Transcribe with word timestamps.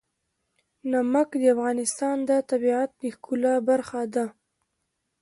نمک 0.91 1.29
د 1.41 1.43
افغانستان 1.55 2.17
د 2.29 2.31
طبیعت 2.49 2.89
د 3.01 3.03
ښکلا 3.15 3.55
برخه 3.69 4.01
ده. 4.13 4.25